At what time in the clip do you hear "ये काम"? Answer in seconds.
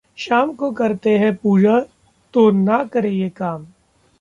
3.11-3.65